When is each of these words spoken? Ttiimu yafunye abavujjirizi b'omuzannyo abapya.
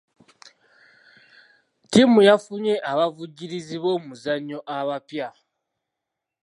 Ttiimu 1.83 2.19
yafunye 2.29 2.73
abavujjirizi 2.91 3.77
b'omuzannyo 3.83 4.59
abapya. 4.77 5.27